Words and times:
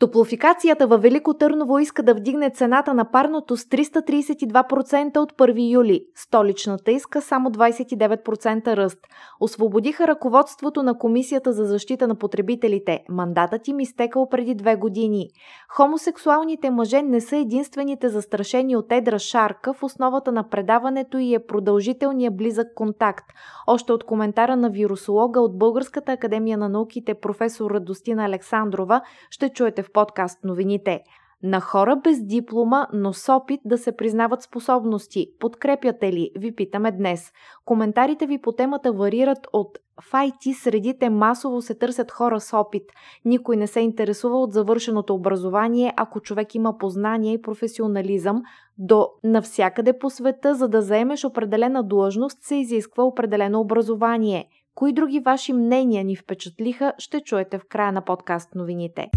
Топлофикацията 0.00 0.86
във 0.86 1.02
Велико 1.02 1.34
Търново 1.34 1.78
иска 1.78 2.02
да 2.02 2.14
вдигне 2.14 2.50
цената 2.50 2.94
на 2.94 3.10
парното 3.10 3.56
с 3.56 3.64
332% 3.64 5.18
от 5.18 5.32
1 5.32 5.72
юли. 5.72 6.04
Столичната 6.14 6.90
иска 6.90 7.20
само 7.20 7.50
29% 7.50 8.76
ръст. 8.76 8.98
Освободиха 9.40 10.06
ръководството 10.06 10.82
на 10.82 10.98
Комисията 10.98 11.52
за 11.52 11.64
защита 11.64 12.08
на 12.08 12.14
потребителите. 12.14 13.04
Мандатът 13.08 13.68
им 13.68 13.80
изтекал 13.80 14.28
преди 14.28 14.54
две 14.54 14.76
години. 14.76 15.28
Хомосексуалните 15.68 16.70
мъже 16.70 17.02
не 17.02 17.20
са 17.20 17.36
единствените 17.36 18.08
застрашени 18.08 18.76
от 18.76 18.92
едра 18.92 19.18
шарка. 19.18 19.74
В 19.74 19.82
основата 19.82 20.32
на 20.32 20.48
предаването 20.48 21.18
и 21.18 21.34
е 21.34 21.46
продължителния 21.46 22.30
близък 22.30 22.66
контакт. 22.74 23.26
Още 23.66 23.92
от 23.92 24.04
коментара 24.04 24.56
на 24.56 24.70
вирусолога 24.70 25.40
от 25.40 25.58
Българската 25.58 26.12
академия 26.12 26.58
на 26.58 26.68
науките 26.68 27.14
професор 27.14 27.70
Радостина 27.70 28.24
Александрова 28.24 29.00
ще 29.30 29.48
чуете 29.48 29.82
в 29.82 29.89
подкаст 29.92 30.44
новините. 30.44 31.00
На 31.42 31.60
хора 31.60 31.96
без 31.96 32.26
диплома, 32.26 32.86
но 32.92 33.12
с 33.12 33.34
опит 33.34 33.60
да 33.64 33.78
се 33.78 33.96
признават 33.96 34.42
способности. 34.42 35.26
Подкрепяте 35.38 36.12
ли? 36.12 36.30
Ви 36.38 36.54
питаме 36.54 36.92
днес. 36.92 37.32
Коментарите 37.64 38.26
ви 38.26 38.40
по 38.40 38.52
темата 38.52 38.92
варират 38.92 39.46
от 39.52 39.78
в 40.00 40.12
IT 40.12 40.52
средите 40.52 41.10
масово 41.10 41.62
се 41.62 41.74
търсят 41.74 42.10
хора 42.10 42.40
с 42.40 42.56
опит. 42.56 42.82
Никой 43.24 43.56
не 43.56 43.66
се 43.66 43.80
интересува 43.80 44.38
от 44.38 44.52
завършеното 44.52 45.14
образование, 45.14 45.94
ако 45.96 46.20
човек 46.20 46.54
има 46.54 46.78
познание 46.78 47.32
и 47.32 47.42
професионализъм, 47.42 48.42
до 48.78 49.08
навсякъде 49.24 49.98
по 49.98 50.10
света, 50.10 50.54
за 50.54 50.68
да 50.68 50.82
заемеш 50.82 51.24
определена 51.24 51.82
длъжност, 51.82 52.38
се 52.42 52.54
изисква 52.54 53.04
определено 53.04 53.60
образование. 53.60 54.48
Кои 54.74 54.92
други 54.92 55.20
ваши 55.20 55.52
мнения 55.52 56.04
ни 56.04 56.16
впечатлиха, 56.16 56.92
ще 56.98 57.20
чуете 57.20 57.58
в 57.58 57.64
края 57.68 57.92
на 57.92 58.02
подкаст 58.02 58.54
новините. 58.54 59.10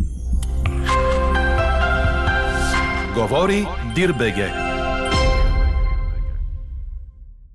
Говори 3.15 3.65
Дирбеге. 3.95 4.47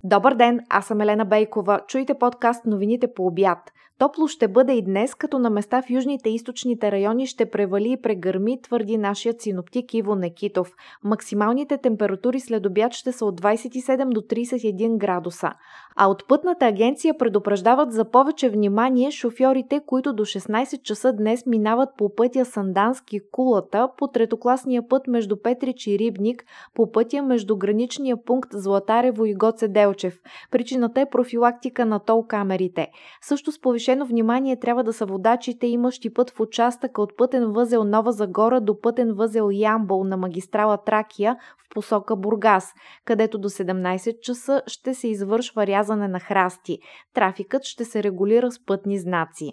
Добър 0.05 0.35
ден, 0.35 0.61
аз 0.71 0.87
съм 0.87 1.01
Елена 1.01 1.25
Бейкова. 1.25 1.81
Чуйте 1.89 2.19
подкаст 2.19 2.67
новините 2.67 3.15
по 3.15 3.27
обяд. 3.27 3.59
Топло 3.99 4.29
ще 4.29 4.49
бъде 4.49 4.73
и 4.73 4.83
днес, 4.83 5.15
като 5.15 5.39
на 5.39 5.51
места 5.51 5.83
в 5.83 5.91
южните 5.91 6.31
и 6.31 6.35
източните 6.35 6.93
райони 6.93 7.27
ще 7.27 7.51
превали 7.51 7.93
и 7.93 8.03
прегърми, 8.03 8.63
твърди 8.63 8.99
нашият 8.99 9.41
синоптик 9.41 9.95
Иво 9.95 10.15
Некитов. 10.15 10.73
Максималните 11.05 11.79
температури 11.79 12.41
след 12.41 12.67
обяд 12.67 12.93
ще 12.93 13.13
са 13.13 13.25
от 13.25 13.41
27 13.41 14.09
до 14.09 14.21
31 14.21 14.97
градуса. 14.97 15.53
А 15.97 16.07
от 16.07 16.29
пътната 16.29 16.67
агенция 16.67 17.19
предупреждават 17.19 17.93
за 17.93 18.11
повече 18.11 18.49
внимание 18.49 19.11
шофьорите, 19.11 19.81
които 19.87 20.13
до 20.13 20.25
16 20.25 20.83
часа 20.83 21.13
днес 21.13 21.47
минават 21.47 21.89
по 21.97 22.15
пътя 22.15 22.45
Сандански 22.45 23.21
Кулата 23.33 23.89
по 23.97 24.09
третокласния 24.09 24.89
път 24.89 25.07
между 25.07 25.37
Петрич 25.43 25.87
и 25.87 25.99
Рибник, 25.99 26.45
по 26.75 26.93
пътя 26.93 27.23
между 27.23 27.57
граничния 27.57 28.25
пункт 28.25 28.51
Златарево 28.53 29.25
и 29.25 29.35
Гоце 29.35 29.69
Делчев. 29.69 30.21
Причината 30.51 31.01
е 31.01 31.11
профилактика 31.11 31.87
на 31.87 31.99
тол 31.99 32.27
камерите. 32.27 32.89
Също 33.23 33.53
с 33.53 33.61
повишено 33.89 34.07
внимание 34.07 34.57
трябва 34.57 34.85
да 34.85 34.93
са 34.93 35.07
водачите, 35.07 35.67
имащи 35.67 36.15
път 36.15 36.31
в 36.31 36.41
участъка 36.41 37.03
от 37.03 37.17
пътен 37.17 37.53
възел 37.53 37.85
Нова 37.85 38.13
Загора 38.13 38.61
до 38.61 38.81
пътен 38.81 39.15
възел 39.15 39.49
Ямбол 39.53 40.05
на 40.05 40.17
магистрала 40.17 40.85
Тракия 40.85 41.37
в 41.59 41.75
посока 41.75 42.17
Бургас, 42.17 42.73
където 43.05 43.39
до 43.39 43.49
17 43.49 44.21
часа 44.21 44.63
ще 44.67 44.95
се 44.95 45.09
извършва 45.09 45.67
рязане 45.67 46.09
на 46.09 46.21
храсти. 46.21 46.79
Трафикът 47.15 47.65
ще 47.65 47.85
се 47.85 48.03
регулира 48.03 48.51
с 48.51 48.65
пътни 48.67 48.99
знаци. 48.99 49.53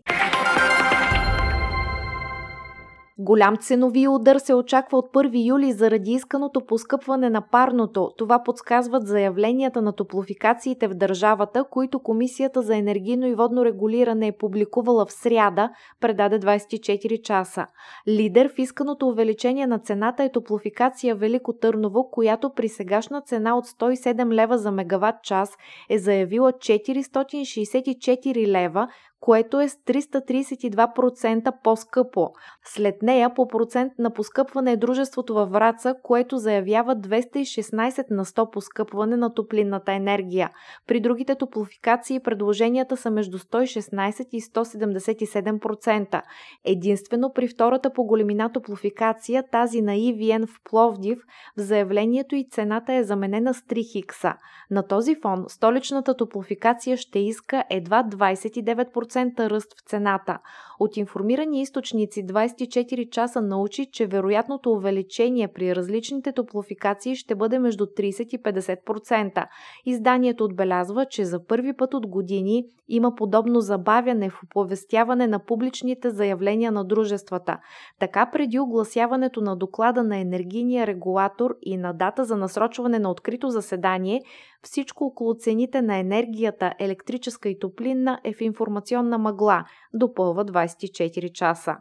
Голям 3.17 3.57
ценови 3.57 4.07
удар 4.07 4.37
се 4.37 4.53
очаква 4.53 4.97
от 4.97 5.13
1 5.13 5.47
юли 5.47 5.71
заради 5.71 6.11
исканото 6.11 6.65
поскъпване 6.65 7.29
на 7.29 7.41
парното. 7.51 8.11
Това 8.17 8.43
подсказват 8.43 9.07
заявленията 9.07 9.81
на 9.81 9.93
топлофикациите 9.93 10.87
в 10.87 10.93
държавата, 10.93 11.65
които 11.71 11.99
Комисията 11.99 12.61
за 12.61 12.75
енергийно 12.75 13.27
и 13.27 13.35
водно 13.35 13.65
регулиране 13.65 14.27
е 14.27 14.37
публикувала 14.37 15.05
в 15.05 15.11
сряда, 15.11 15.69
предаде 16.01 16.39
24 16.39 17.21
часа. 17.21 17.67
Лидер 18.07 18.49
в 18.49 18.59
исканото 18.59 19.07
увеличение 19.07 19.67
на 19.67 19.79
цената 19.79 20.23
е 20.23 20.31
топлофикация 20.31 21.15
Велико 21.15 21.53
Търново, 21.53 22.09
която 22.11 22.53
при 22.55 22.69
сегашна 22.69 23.21
цена 23.21 23.57
от 23.57 23.65
107 23.65 24.33
лева 24.33 24.57
за 24.57 24.71
мегаватт 24.71 25.23
час 25.23 25.49
е 25.89 25.97
заявила 25.97 26.51
464 26.51 28.47
лева, 28.47 28.87
което 29.19 29.59
е 29.61 29.69
с 29.69 29.75
332% 29.75 31.51
по-скъпо. 31.63 32.29
След 32.65 33.01
нея 33.01 33.33
по 33.35 33.47
процент 33.47 33.93
на 33.99 34.13
поскъпване 34.13 34.71
е 34.71 34.77
дружеството 34.77 35.33
във 35.33 35.51
Враца, 35.51 35.95
което 36.03 36.37
заявява 36.37 36.95
216 36.95 38.05
на 38.11 38.25
100 38.25 38.51
поскъпване 38.51 39.17
на 39.17 39.33
топлинната 39.33 39.93
енергия. 39.93 40.49
При 40.87 40.99
другите 40.99 41.35
топлофикации 41.35 42.19
предложенията 42.19 42.97
са 42.97 43.11
между 43.11 43.39
116 43.39 44.27
и 44.31 44.41
177%. 44.41 46.21
Единствено 46.65 47.33
при 47.33 47.47
втората 47.47 47.93
по 47.93 48.03
големина 48.03 48.51
топлофикация, 48.51 49.43
тази 49.51 49.81
на 49.81 49.91
EVN 49.91 50.47
в 50.47 50.59
Пловдив, 50.63 51.19
в 51.57 51.61
заявлението 51.61 52.35
и 52.35 52.47
цената 52.51 52.93
е 52.93 53.03
заменена 53.03 53.53
с 53.53 53.61
3 53.61 53.91
хикса. 53.91 54.33
На 54.71 54.87
този 54.87 55.15
фон 55.15 55.45
столичната 55.47 56.17
топлофикация 56.17 56.97
ще 56.97 57.19
иска 57.19 57.63
едва 57.69 58.03
29% 58.03 59.04
10% 59.05 59.49
ръст 59.49 59.73
в 59.73 59.89
цената. 59.89 60.39
От 60.79 60.97
информирани 60.97 61.61
източници 61.61 62.25
24 62.25 63.09
часа 63.09 63.41
научи, 63.41 63.85
че 63.91 64.07
вероятното 64.07 64.71
увеличение 64.71 65.47
при 65.47 65.75
различните 65.75 66.31
топлофикации 66.31 67.15
ще 67.15 67.35
бъде 67.35 67.59
между 67.59 67.85
30 67.85 68.35
и 68.35 68.43
50%. 68.43 69.47
Изданието 69.85 70.43
отбелязва, 70.43 71.05
че 71.05 71.25
за 71.25 71.45
първи 71.45 71.73
път 71.77 71.93
от 71.93 72.07
години 72.07 72.65
има 72.87 73.15
подобно 73.15 73.59
забавяне 73.59 74.29
в 74.29 74.43
оповестяване 74.43 75.27
на 75.27 75.39
публичните 75.39 76.09
заявления 76.09 76.71
на 76.71 76.85
дружествата. 76.85 77.57
Така 77.99 78.29
преди 78.31 78.59
огласяването 78.59 79.41
на 79.41 79.55
доклада 79.55 80.03
на 80.03 80.17
енергийния 80.17 80.87
регулатор 80.87 81.55
и 81.61 81.77
на 81.77 81.93
дата 81.93 82.25
за 82.25 82.37
насрочване 82.37 82.99
на 82.99 83.11
открито 83.11 83.49
заседание, 83.49 84.21
всичко 84.65 85.05
около 85.05 85.33
цените 85.33 85.81
на 85.81 85.97
енергията, 85.97 86.73
електрическа 86.79 87.49
и 87.49 87.59
топлинна 87.59 88.19
е 88.23 88.33
в 88.33 88.41
информационна 88.41 89.17
мъгла, 89.17 89.63
допълва 89.93 90.45
24 90.45 91.31
часа. 91.31 91.75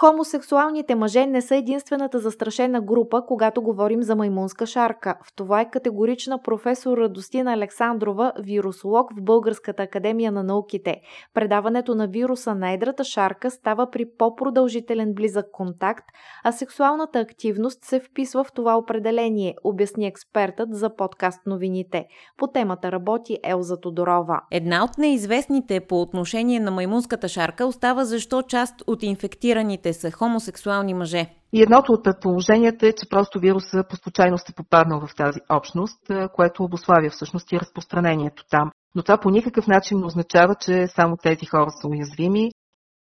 Хомосексуалните 0.00 0.94
мъже 0.94 1.26
не 1.26 1.42
са 1.42 1.56
единствената 1.56 2.18
застрашена 2.18 2.80
група, 2.80 3.22
когато 3.26 3.62
говорим 3.62 4.02
за 4.02 4.16
маймунска 4.16 4.66
шарка. 4.66 5.14
В 5.24 5.36
това 5.36 5.60
е 5.60 5.70
категорична 5.70 6.42
професор 6.42 6.98
Радостина 6.98 7.52
Александрова, 7.52 8.32
вирусолог 8.38 9.12
в 9.12 9.22
Българската 9.22 9.82
академия 9.82 10.32
на 10.32 10.42
науките. 10.42 10.96
Предаването 11.34 11.94
на 11.94 12.08
вируса 12.08 12.54
на 12.54 12.72
едрата 12.72 13.04
шарка 13.04 13.50
става 13.50 13.90
при 13.90 14.06
по-продължителен 14.18 15.14
близък 15.14 15.46
контакт, 15.52 16.04
а 16.44 16.52
сексуалната 16.52 17.18
активност 17.18 17.84
се 17.84 18.00
вписва 18.00 18.44
в 18.44 18.52
това 18.52 18.76
определение, 18.76 19.54
обясни 19.64 20.06
експертът 20.06 20.68
за 20.74 20.96
подкаст 20.96 21.40
новините. 21.46 22.06
По 22.36 22.46
темата 22.46 22.92
работи 22.92 23.38
Елза 23.44 23.80
Тодорова. 23.80 24.40
Една 24.50 24.84
от 24.84 24.98
неизвестните 24.98 25.80
по 25.80 26.02
отношение 26.02 26.60
на 26.60 26.70
маймунската 26.70 27.28
шарка 27.28 27.66
остава 27.66 28.04
защо 28.04 28.42
част 28.42 28.74
от 28.86 29.02
инфектираните 29.02 29.87
те 29.88 29.92
са 29.94 30.10
хомосексуални 30.10 30.94
мъже. 30.94 31.26
И 31.52 31.62
едното 31.62 31.92
от 31.92 32.04
предположенията 32.04 32.86
е, 32.86 32.92
че 32.92 33.08
просто 33.10 33.40
вируса 33.40 33.84
по 33.90 33.96
случайност 33.96 34.48
е 34.48 34.54
попаднал 34.54 35.00
в 35.00 35.14
тази 35.14 35.40
общност, 35.50 35.98
което 36.34 36.64
обославя 36.64 37.10
всъщност 37.10 37.52
и 37.52 37.60
разпространението 37.60 38.44
там. 38.50 38.70
Но 38.94 39.02
това 39.02 39.18
по 39.18 39.30
никакъв 39.30 39.66
начин 39.66 39.98
не 39.98 40.06
означава, 40.06 40.54
че 40.54 40.86
само 40.86 41.16
тези 41.16 41.46
хора 41.46 41.70
са 41.70 41.88
уязвими. 41.88 42.50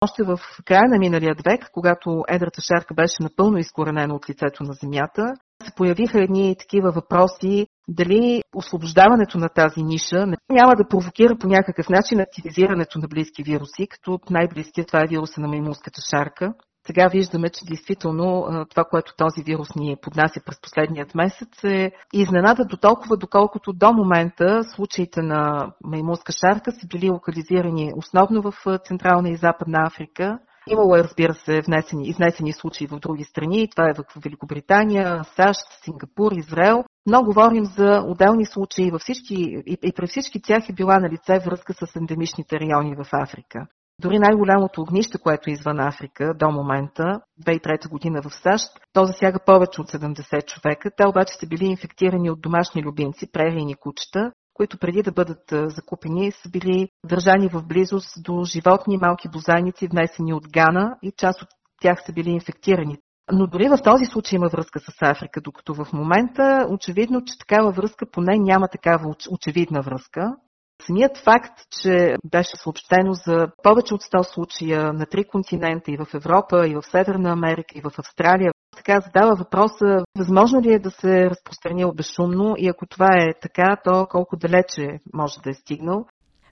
Още 0.01 0.23
в 0.23 0.39
края 0.65 0.89
на 0.89 0.97
миналия 0.99 1.35
век, 1.45 1.69
когато 1.73 2.23
едрата 2.27 2.61
шарка 2.61 2.93
беше 2.93 3.23
напълно 3.23 3.57
изкоренена 3.57 4.15
от 4.15 4.29
лицето 4.29 4.63
на 4.63 4.73
Земята, 4.73 5.33
се 5.63 5.71
появиха 5.75 6.23
едни 6.23 6.55
такива 6.59 6.91
въпроси, 6.91 7.67
дали 7.87 8.41
освобождаването 8.55 9.37
на 9.37 9.49
тази 9.49 9.83
ниша 9.83 10.25
няма 10.49 10.75
да 10.75 10.87
провокира 10.89 11.37
по 11.37 11.47
някакъв 11.47 11.89
начин 11.89 12.19
активизирането 12.19 12.99
на 12.99 13.07
близки 13.07 13.43
вируси, 13.43 13.87
като 13.87 14.19
най-близкият 14.29 14.87
това 14.87 15.03
е 15.03 15.07
вируса 15.07 15.41
на 15.41 15.47
маймунската 15.47 16.01
шарка. 16.09 16.53
Сега 16.87 17.07
виждаме, 17.07 17.49
че 17.49 17.65
действително 17.65 18.47
това, 18.69 18.83
което 18.83 19.15
този 19.17 19.43
вирус 19.43 19.75
ни 19.75 19.97
поднася 20.01 20.41
през 20.45 20.61
последният 20.61 21.15
месец 21.15 21.63
е 21.63 21.91
изненада 22.13 22.65
до 22.65 22.77
толкова, 22.77 23.17
доколкото 23.17 23.73
до 23.73 23.93
момента 23.93 24.63
случаите 24.75 25.21
на 25.21 25.71
маймунска 25.83 26.31
шарка 26.31 26.71
са 26.71 26.87
били 26.87 27.09
локализирани 27.09 27.91
основно 27.95 28.41
в 28.41 28.53
Централна 28.83 29.29
и 29.29 29.35
Западна 29.35 29.83
Африка 29.87 30.39
Имало 30.67 30.95
е, 30.95 31.03
разбира 31.03 31.33
се, 31.33 31.61
внесени, 31.61 32.07
изнесени 32.07 32.53
случаи 32.53 32.87
в 32.87 32.99
други 32.99 33.23
страни. 33.23 33.69
Това 33.69 33.89
е 33.89 33.93
в 33.93 34.03
Великобритания, 34.23 35.23
САЩ, 35.35 35.59
Сингапур, 35.83 36.31
Израел. 36.31 36.83
Но 37.05 37.23
говорим 37.23 37.65
за 37.65 38.03
отделни 38.07 38.45
случаи 38.45 38.91
във 38.91 39.01
всички, 39.01 39.35
и, 39.65 39.77
и 39.83 39.93
при 39.95 40.07
всички 40.07 40.41
тях 40.41 40.69
е 40.69 40.73
била 40.73 40.99
на 40.99 41.09
лице 41.09 41.39
връзка 41.45 41.73
с 41.73 41.95
ендемичните 41.95 42.59
райони 42.59 42.95
в 42.95 43.05
Африка. 43.11 43.67
Дори 44.01 44.19
най-голямото 44.19 44.81
огнище, 44.81 45.17
което 45.17 45.49
е 45.49 45.53
извън 45.53 45.79
Африка 45.79 46.33
до 46.35 46.51
момента, 46.51 47.21
2003 47.45 47.89
година 47.89 48.21
в 48.21 48.33
САЩ, 48.33 48.67
то 48.93 49.05
засяга 49.05 49.39
повече 49.45 49.81
от 49.81 49.87
70 49.87 50.45
човека. 50.45 50.91
Те 50.97 51.07
обаче 51.07 51.33
са 51.33 51.47
били 51.47 51.65
инфектирани 51.65 52.29
от 52.31 52.41
домашни 52.41 52.83
любимци, 52.83 53.31
прерийни 53.31 53.75
кучета, 53.75 54.31
които 54.53 54.77
преди 54.77 55.03
да 55.03 55.11
бъдат 55.11 55.43
закупени 55.51 56.31
са 56.31 56.49
били 56.49 56.89
държани 57.05 57.49
в 57.49 57.63
близост 57.67 58.23
до 58.23 58.43
животни, 58.43 58.97
малки 58.97 59.29
бозайници, 59.29 59.87
внесени 59.87 60.33
от 60.33 60.43
Гана 60.53 60.97
и 61.01 61.11
част 61.17 61.41
от 61.41 61.49
тях 61.81 62.03
са 62.05 62.13
били 62.13 62.29
инфектирани. 62.29 62.97
Но 63.31 63.47
дори 63.47 63.69
в 63.69 63.77
този 63.83 64.05
случай 64.05 64.37
има 64.37 64.47
връзка 64.47 64.79
с 64.79 65.01
Африка, 65.01 65.41
докато 65.41 65.73
в 65.73 65.93
момента 65.93 66.67
очевидно, 66.69 67.23
че 67.25 67.39
такава 67.39 67.71
връзка 67.71 68.05
поне 68.11 68.37
няма 68.37 68.67
такава 68.67 69.15
очевидна 69.31 69.81
връзка. 69.81 70.35
Самият 70.85 71.17
факт, 71.17 71.59
че 71.81 72.15
беше 72.25 72.57
съобщено 72.63 73.13
за 73.13 73.47
повече 73.63 73.93
от 73.93 74.01
100 74.01 74.33
случая 74.33 74.93
на 74.93 75.05
три 75.05 75.23
континента 75.23 75.91
и 75.91 75.97
в 75.97 76.07
Европа, 76.13 76.67
и 76.67 76.75
в 76.75 76.83
Северна 76.83 77.31
Америка, 77.31 77.73
и 77.75 77.81
в 77.81 77.91
Австралия, 77.97 78.51
така 78.77 78.99
задава 78.99 79.35
въпроса, 79.35 80.03
възможно 80.17 80.61
ли 80.61 80.73
е 80.73 80.79
да 80.79 80.91
се 80.91 81.29
разпространил 81.29 81.91
безшумно 81.91 82.55
и 82.57 82.69
ако 82.69 82.85
това 82.85 83.07
е 83.07 83.33
така, 83.41 83.77
то 83.83 84.07
колко 84.09 84.37
далече 84.37 84.99
може 85.13 85.39
да 85.43 85.49
е 85.49 85.53
стигнал. 85.53 86.05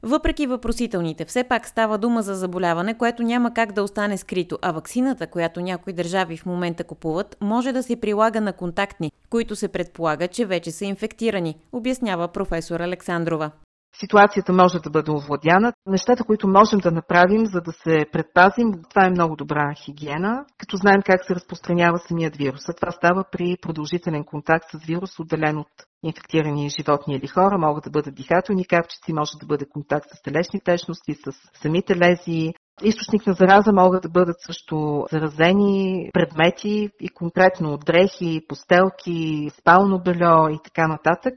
Въпреки 0.04 0.48
въпросителните, 0.48 1.26
все 1.26 1.44
пак 1.44 1.68
става 1.68 1.98
дума 1.98 2.22
за 2.22 2.36
заболяване, 2.36 2.98
което 2.98 3.24
няма 3.24 3.54
как 3.54 3.72
да 3.72 3.84
остане 3.84 4.18
скрито, 4.18 4.58
а 4.62 4.72
ваксината, 4.72 5.28
която 5.28 5.62
някои 5.62 5.94
държави 5.94 6.38
в 6.38 6.46
момента 6.46 6.84
купуват, 6.84 7.38
може 7.42 7.72
да 7.72 7.84
се 7.84 8.02
прилага 8.02 8.42
на 8.42 8.54
контактни, 8.54 9.12
които 9.30 9.56
се 9.56 9.68
предполага, 9.68 10.28
че 10.28 10.46
вече 10.46 10.72
са 10.72 10.86
инфектирани, 10.86 11.56
обяснява 11.72 12.28
професор 12.28 12.80
Александрова 12.80 13.52
ситуацията 14.00 14.54
може 14.54 14.80
да 14.80 14.90
бъде 14.90 15.12
овладяна. 15.12 15.74
Нещата, 15.86 16.24
които 16.24 16.48
можем 16.48 16.80
да 16.80 16.92
направим, 16.92 17.46
за 17.46 17.62
да 17.62 17.72
се 17.72 18.06
предпазим, 18.12 18.72
това 18.90 19.06
е 19.06 19.10
много 19.10 19.36
добра 19.36 19.74
хигиена, 19.86 20.46
като 20.58 20.78
знаем 20.78 21.02
как 21.06 21.26
се 21.26 21.36
разпространява 21.36 22.00
самият 22.00 22.36
вирус. 22.36 22.70
А 22.70 22.74
това 22.74 22.92
става 22.92 23.24
при 23.32 23.56
продължителен 23.62 24.24
контакт 24.24 24.66
с 24.72 24.86
вирус, 24.86 25.20
отделен 25.20 25.58
от 25.58 25.68
инфектирани 26.04 26.70
животни 26.70 27.16
или 27.16 27.28
хора. 27.28 27.58
Могат 27.58 27.84
да 27.84 27.90
бъдат 27.90 28.16
дихателни 28.16 28.66
капчици, 28.66 29.14
може 29.14 29.32
да 29.40 29.46
бъде 29.46 29.66
контакт 29.70 30.08
с 30.16 30.22
телесни 30.22 30.62
течности, 30.62 31.14
с 31.14 31.32
самите 31.62 31.96
лези, 31.96 32.54
Източник 32.84 33.28
на 33.28 33.34
зараза 33.34 33.74
могат 33.74 34.04
да 34.04 34.10
бъдат 34.10 34.36
също 34.42 35.06
заразени 35.12 36.10
предмети 36.14 36.90
и 37.02 37.10
конкретно 37.10 37.78
дрехи, 37.78 38.42
постелки, 38.48 39.50
спално 39.60 40.00
бельо 40.00 40.50
и 40.50 40.60
така 40.64 40.88
нататък. 40.88 41.34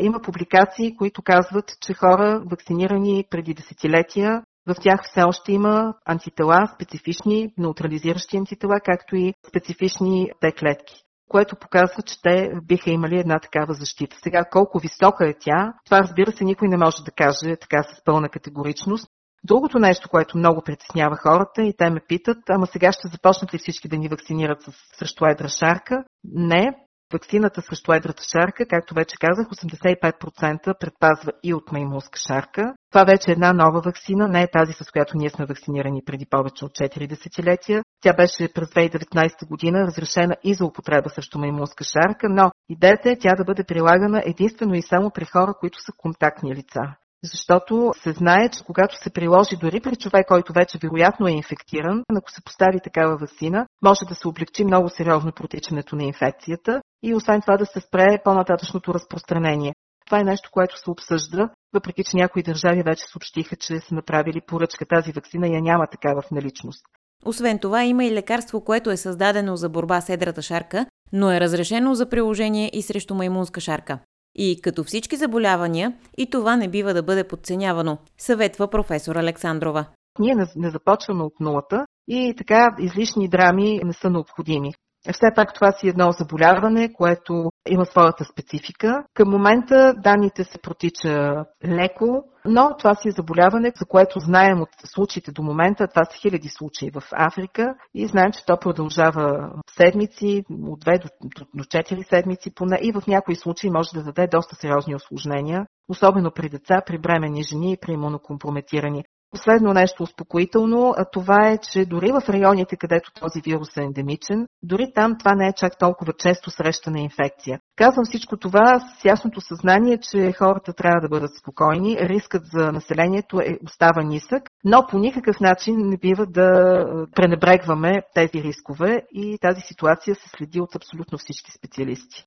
Има 0.00 0.20
публикации, 0.20 0.96
които 0.96 1.22
казват, 1.22 1.72
че 1.80 1.94
хора, 1.94 2.42
вакцинирани 2.50 3.24
преди 3.30 3.54
десетилетия, 3.54 4.42
в 4.66 4.74
тях 4.80 5.00
все 5.04 5.22
още 5.22 5.52
има 5.52 5.94
антитела, 6.06 6.66
специфични, 6.74 7.54
неутрализиращи 7.58 8.36
антитела, 8.36 8.80
както 8.84 9.16
и 9.16 9.34
специфични 9.48 10.30
Т 10.40 10.52
клетки 10.52 11.04
което 11.28 11.56
показва, 11.56 12.02
че 12.02 12.22
те 12.22 12.52
биха 12.62 12.90
имали 12.90 13.18
една 13.18 13.38
такава 13.38 13.74
защита. 13.74 14.16
Сега, 14.22 14.44
колко 14.44 14.78
висока 14.78 15.28
е 15.28 15.34
тя, 15.40 15.74
това 15.84 15.98
разбира 15.98 16.32
се 16.32 16.44
никой 16.44 16.68
не 16.68 16.76
може 16.76 16.96
да 17.04 17.10
каже 17.10 17.56
така 17.56 17.82
с 17.82 18.04
пълна 18.04 18.28
категоричност. 18.28 19.08
Другото 19.44 19.78
нещо, 19.78 20.08
което 20.08 20.38
много 20.38 20.62
притеснява 20.62 21.16
хората 21.16 21.62
и 21.62 21.74
те 21.78 21.90
ме 21.90 22.00
питат, 22.08 22.38
ама 22.48 22.66
сега 22.66 22.92
ще 22.92 23.08
започнат 23.08 23.54
ли 23.54 23.58
всички 23.58 23.88
да 23.88 23.96
ни 23.96 24.08
вакцинират 24.08 24.62
с, 24.62 24.72
срещу 24.98 25.26
едра 25.26 25.48
шарка? 25.48 26.04
Не, 26.24 26.72
Ваксината 27.12 27.62
срещу 27.62 27.92
едрата 27.92 28.22
шарка, 28.32 28.66
както 28.66 28.94
вече 28.94 29.16
казах, 29.20 29.48
85% 29.48 30.78
предпазва 30.78 31.32
и 31.42 31.54
от 31.54 31.72
маймунска 31.72 32.18
шарка. 32.28 32.74
Това 32.90 33.04
вече 33.04 33.30
е 33.30 33.32
една 33.32 33.52
нова 33.52 33.80
вакцина, 33.80 34.28
не 34.28 34.42
е 34.42 34.50
тази, 34.50 34.72
с 34.72 34.90
която 34.92 35.16
ние 35.16 35.30
сме 35.30 35.46
вакцинирани 35.46 36.02
преди 36.06 36.26
повече 36.26 36.64
от 36.64 36.72
4 36.72 37.08
десетилетия. 37.08 37.82
Тя 38.00 38.12
беше 38.12 38.52
през 38.54 38.68
2019 38.68 39.48
година 39.48 39.86
разрешена 39.86 40.36
и 40.44 40.54
за 40.54 40.64
употреба 40.64 41.10
срещу 41.10 41.38
маймунска 41.38 41.84
шарка, 41.84 42.28
но 42.30 42.50
идеята 42.68 43.10
е 43.10 43.18
тя 43.18 43.34
да 43.36 43.44
бъде 43.44 43.64
прилагана 43.64 44.22
единствено 44.26 44.74
и 44.74 44.82
само 44.82 45.10
при 45.10 45.24
хора, 45.24 45.54
които 45.60 45.78
са 45.78 45.92
контактни 45.96 46.54
лица 46.54 46.80
защото 47.24 47.92
се 48.02 48.12
знае, 48.12 48.48
че 48.48 48.64
когато 48.64 48.96
се 49.02 49.10
приложи 49.10 49.56
дори 49.56 49.80
при 49.80 49.96
човек, 49.96 50.26
който 50.28 50.52
вече 50.52 50.78
вероятно 50.82 51.26
е 51.26 51.32
инфектиран, 51.32 52.02
ако 52.18 52.30
се 52.30 52.44
постави 52.44 52.80
такава 52.80 53.16
вакцина, 53.16 53.66
може 53.82 54.04
да 54.08 54.14
се 54.14 54.28
облегчи 54.28 54.64
много 54.64 54.88
сериозно 54.88 55.32
протичането 55.32 55.96
на 55.96 56.04
инфекцията 56.04 56.80
и 57.02 57.14
освен 57.14 57.40
това 57.40 57.56
да 57.56 57.66
се 57.66 57.80
спре 57.80 58.18
по-нататъчното 58.24 58.94
разпространение. 58.94 59.74
Това 60.06 60.20
е 60.20 60.24
нещо, 60.24 60.48
което 60.52 60.78
се 60.78 60.90
обсъжда, 60.90 61.48
въпреки 61.74 62.04
че 62.04 62.16
някои 62.16 62.42
държави 62.42 62.82
вече 62.82 63.04
съобщиха, 63.12 63.56
че 63.56 63.80
са 63.80 63.94
направили 63.94 64.40
поръчка 64.46 64.86
тази 64.86 65.12
вакцина 65.12 65.48
я 65.48 65.62
няма 65.62 65.86
такава 65.86 66.22
в 66.22 66.30
наличност. 66.30 66.84
Освен 67.24 67.58
това, 67.58 67.84
има 67.84 68.04
и 68.04 68.12
лекарство, 68.12 68.64
което 68.64 68.90
е 68.90 68.96
създадено 68.96 69.56
за 69.56 69.68
борба 69.68 70.00
с 70.00 70.08
едрата 70.08 70.42
шарка, 70.42 70.86
но 71.12 71.32
е 71.32 71.40
разрешено 71.40 71.94
за 71.94 72.08
приложение 72.08 72.70
и 72.72 72.82
срещу 72.82 73.14
маймунска 73.14 73.60
шарка. 73.60 73.98
И 74.34 74.60
като 74.62 74.84
всички 74.84 75.16
заболявания, 75.16 75.92
и 76.16 76.30
това 76.30 76.56
не 76.56 76.68
бива 76.68 76.94
да 76.94 77.02
бъде 77.02 77.28
подценявано, 77.28 77.98
съветва 78.18 78.68
професор 78.68 79.16
Александрова. 79.16 79.86
Ние 80.18 80.34
не, 80.56 80.70
започваме 80.70 81.22
от 81.22 81.40
нулата 81.40 81.86
и 82.08 82.34
така 82.38 82.76
излишни 82.78 83.28
драми 83.28 83.80
не 83.84 83.92
са 83.92 84.10
необходими. 84.10 84.72
Все 85.12 85.26
пак 85.34 85.54
това 85.54 85.72
си 85.72 85.88
едно 85.88 86.12
заболяване, 86.12 86.92
което 86.92 87.50
има 87.68 87.84
своята 87.84 88.24
специфика. 88.24 89.04
Към 89.14 89.30
момента 89.30 89.94
данните 89.96 90.44
се 90.44 90.58
протича 90.58 91.44
леко, 91.64 92.24
но 92.44 92.76
това 92.78 92.94
си 92.94 93.08
е 93.08 93.16
заболяване, 93.16 93.72
за 93.76 93.86
което 93.86 94.20
знаем 94.20 94.60
от 94.60 94.68
случаите 94.84 95.32
до 95.32 95.42
момента. 95.42 95.88
Това 95.88 96.04
са 96.04 96.18
хиляди 96.18 96.48
случаи 96.48 96.90
в 96.90 97.02
Африка 97.12 97.74
и 97.94 98.06
знаем, 98.06 98.32
че 98.32 98.44
то 98.46 98.56
продължава 98.56 99.52
седмици, 99.76 100.44
от 100.50 100.84
2 100.84 101.02
до, 101.02 101.08
до 101.54 101.64
4 101.64 102.08
седмици 102.08 102.54
поне 102.54 102.78
и 102.82 102.92
в 102.92 103.02
някои 103.06 103.36
случаи 103.36 103.70
може 103.70 103.88
да 103.94 104.02
даде 104.02 104.26
доста 104.26 104.56
сериозни 104.56 104.94
осложнения, 104.94 105.66
особено 105.88 106.30
при 106.30 106.48
деца, 106.48 106.82
при 106.86 106.98
бремени 106.98 107.42
жени 107.42 107.72
и 107.72 107.76
при 107.80 107.92
имунокомпрометирани. 107.92 109.04
Последно 109.34 109.72
нещо 109.72 110.02
успокоително, 110.02 110.94
а 110.96 111.04
това 111.04 111.48
е, 111.48 111.58
че 111.58 111.84
дори 111.84 112.12
в 112.12 112.28
районите, 112.28 112.76
където 112.76 113.10
този 113.20 113.40
вирус 113.40 113.76
е 113.76 113.82
ендемичен, 113.82 114.46
дори 114.62 114.92
там 114.94 115.16
това 115.18 115.34
не 115.34 115.48
е 115.48 115.52
чак 115.52 115.78
толкова 115.78 116.12
често 116.12 116.50
срещана 116.50 117.00
инфекция. 117.00 117.60
Казвам 117.76 118.04
всичко 118.04 118.36
това 118.36 118.80
с 118.80 119.04
ясното 119.04 119.40
съзнание, 119.40 119.98
че 119.98 120.32
хората 120.32 120.72
трябва 120.72 121.00
да 121.00 121.08
бъдат 121.08 121.36
спокойни, 121.40 121.96
рискът 122.00 122.42
за 122.46 122.72
населението 122.72 123.40
е, 123.40 123.58
остава 123.64 124.02
нисък, 124.02 124.42
но 124.64 124.86
по 124.90 124.98
никакъв 124.98 125.40
начин 125.40 125.76
не 125.78 125.96
бива 125.96 126.26
да 126.26 126.84
пренебрегваме 127.14 128.02
тези 128.14 128.42
рискове 128.44 129.02
и 129.12 129.38
тази 129.40 129.60
ситуация 129.60 130.14
се 130.14 130.28
следи 130.28 130.60
от 130.60 130.76
абсолютно 130.76 131.18
всички 131.18 131.50
специалисти. 131.52 132.24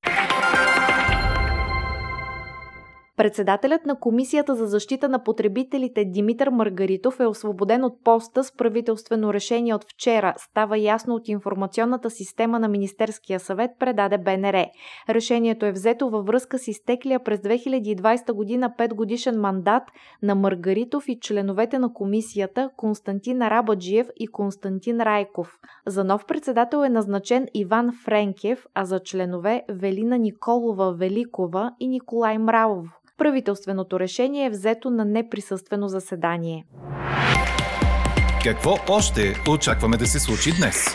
Председателят 3.18 3.86
на 3.86 4.00
Комисията 4.00 4.54
за 4.54 4.66
защита 4.66 5.08
на 5.08 5.24
потребителите 5.24 6.04
Димитър 6.04 6.48
Маргаритов 6.48 7.20
е 7.20 7.26
освободен 7.26 7.84
от 7.84 8.04
поста 8.04 8.44
с 8.44 8.56
правителствено 8.56 9.32
решение 9.32 9.74
от 9.74 9.84
вчера. 9.84 10.34
Става 10.36 10.78
ясно 10.78 11.14
от 11.14 11.28
информационната 11.28 12.10
система 12.10 12.58
на 12.58 12.68
Министерския 12.68 13.40
съвет, 13.40 13.70
предаде 13.78 14.18
БНР. 14.18 14.66
Решението 15.08 15.66
е 15.66 15.72
взето 15.72 16.10
във 16.10 16.26
връзка 16.26 16.58
с 16.58 16.68
изтеклия 16.68 17.24
през 17.24 17.40
2020 17.40 18.32
година 18.32 18.72
5 18.78 18.94
годишен 18.94 19.40
мандат 19.40 19.82
на 20.22 20.34
Маргаритов 20.34 21.08
и 21.08 21.18
членовете 21.20 21.78
на 21.78 21.92
комисията 21.92 22.70
Константин 22.76 23.42
Рабаджиев 23.42 24.06
и 24.16 24.26
Константин 24.26 25.00
Райков. 25.00 25.58
За 25.86 26.04
нов 26.04 26.26
председател 26.26 26.78
е 26.84 26.88
назначен 26.88 27.46
Иван 27.54 27.92
Френкев, 28.04 28.66
а 28.74 28.84
за 28.84 29.00
членове 29.00 29.64
Велина 29.68 30.16
Николова 30.16 30.92
Великова 30.92 31.74
и 31.80 31.88
Николай 31.88 32.38
Мравов. 32.38 32.98
Правителственото 33.18 34.00
решение 34.00 34.46
е 34.46 34.50
взето 34.50 34.90
на 34.90 35.04
неприсъствено 35.04 35.88
заседание. 35.88 36.66
Какво 38.44 38.76
още 38.88 39.34
очакваме 39.48 39.96
да 39.96 40.06
се 40.06 40.20
случи 40.20 40.50
днес? 40.60 40.86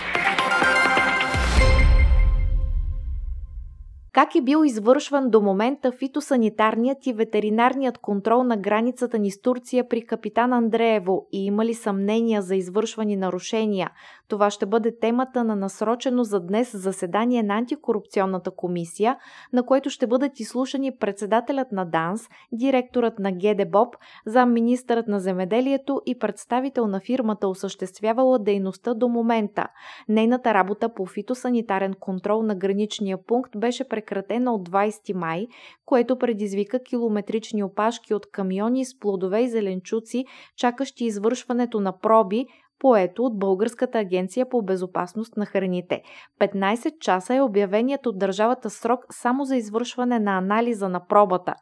Как 4.13 4.35
е 4.35 4.41
бил 4.41 4.63
извършван 4.65 5.29
до 5.29 5.41
момента 5.41 5.91
фитосанитарният 5.91 7.07
и 7.07 7.13
ветеринарният 7.13 7.97
контрол 7.97 8.43
на 8.43 8.57
границата 8.57 9.19
ни 9.19 9.31
с 9.31 9.41
Турция 9.41 9.89
при 9.89 10.01
капитан 10.01 10.53
Андреево 10.53 11.27
и 11.31 11.45
има 11.45 11.65
ли 11.65 11.73
съмнения 11.73 12.41
за 12.41 12.55
извършвани 12.55 13.15
нарушения? 13.15 13.91
Това 14.27 14.49
ще 14.49 14.65
бъде 14.65 14.99
темата 14.99 15.43
на 15.43 15.55
насрочено 15.55 16.23
за 16.23 16.39
днес 16.39 16.77
заседание 16.77 17.43
на 17.43 17.57
антикорупционната 17.57 18.51
комисия, 18.51 19.17
на 19.53 19.63
което 19.63 19.89
ще 19.89 20.07
бъдат 20.07 20.39
изслушани 20.39 20.95
председателят 20.97 21.71
на 21.71 21.85
ДАНС, 21.85 22.29
директорът 22.51 23.19
на 23.19 23.31
ГДБОП, 23.31 23.95
замминистърът 24.25 25.07
на 25.07 25.19
земеделието 25.19 26.01
и 26.05 26.19
представител 26.19 26.87
на 26.87 26.99
фирмата, 26.99 27.47
осъществявала 27.47 28.39
дейността 28.39 28.93
до 28.93 29.07
момента. 29.07 29.67
Нейната 30.09 30.53
работа 30.53 30.93
по 30.93 31.05
фитосанитарен 31.05 31.93
контрол 31.99 32.43
на 32.43 32.55
граничния 32.55 33.17
пункт 33.27 33.51
беше 33.57 33.83
прекратена 33.83 34.02
от 34.51 34.69
20 34.69 35.13
май, 35.13 35.47
което 35.85 36.17
предизвика 36.17 36.83
километрични 36.83 37.63
опашки 37.63 38.13
от 38.13 38.31
камиони 38.31 38.85
с 38.85 38.99
плодове 38.99 39.41
и 39.41 39.49
зеленчуци, 39.49 40.25
чакащи 40.57 41.05
извършването 41.05 41.79
на 41.79 41.99
проби, 41.99 42.45
поето 42.83 43.23
от 43.23 43.39
Българската 43.39 43.99
агенция 43.99 44.49
по 44.49 44.61
безопасност 44.61 45.37
на 45.37 45.45
храните. 45.45 46.01
15 46.41 46.99
часа 46.99 47.35
е 47.35 47.41
обявеният 47.41 48.05
от 48.05 48.19
държавата 48.19 48.69
срок 48.69 49.05
само 49.11 49.45
за 49.45 49.55
извършване 49.55 50.19
на 50.19 50.37
анализа 50.37 50.89
на 50.89 51.07
пробата. 51.07 51.55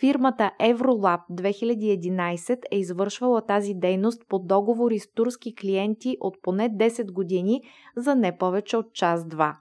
Фирмата 0.00 0.50
Евролаб 0.60 1.20
2011 1.30 2.58
е 2.70 2.78
извършвала 2.78 3.46
тази 3.46 3.74
дейност 3.74 4.22
по 4.28 4.38
договори 4.38 4.98
с 4.98 5.12
турски 5.12 5.54
клиенти 5.54 6.16
от 6.20 6.34
поне 6.42 6.70
10 6.70 7.12
години 7.12 7.60
за 7.96 8.14
не 8.14 8.38
повече 8.38 8.76
от 8.76 8.92
час-два. 8.92 9.56